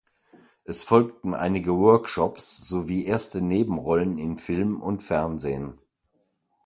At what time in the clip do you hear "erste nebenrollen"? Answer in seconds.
3.05-4.17